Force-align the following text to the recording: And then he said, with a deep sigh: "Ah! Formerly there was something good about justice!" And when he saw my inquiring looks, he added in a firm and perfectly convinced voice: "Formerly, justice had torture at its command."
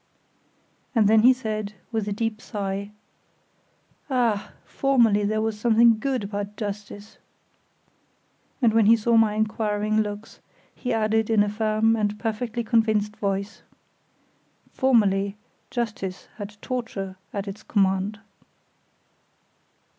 And 0.95 1.07
then 1.07 1.19
he 1.21 1.31
said, 1.31 1.73
with 1.91 2.07
a 2.07 2.11
deep 2.11 2.41
sigh: 2.41 2.89
"Ah! 4.09 4.53
Formerly 4.65 5.23
there 5.23 5.43
was 5.43 5.59
something 5.59 5.99
good 5.99 6.23
about 6.23 6.57
justice!" 6.57 7.19
And 8.63 8.73
when 8.73 8.87
he 8.87 8.95
saw 8.95 9.15
my 9.15 9.35
inquiring 9.35 10.01
looks, 10.01 10.39
he 10.73 10.91
added 10.91 11.29
in 11.29 11.43
a 11.43 11.49
firm 11.49 11.95
and 11.95 12.17
perfectly 12.17 12.63
convinced 12.63 13.15
voice: 13.17 13.61
"Formerly, 14.73 15.37
justice 15.69 16.27
had 16.37 16.57
torture 16.63 17.17
at 17.31 17.47
its 17.47 17.61
command." 17.61 18.19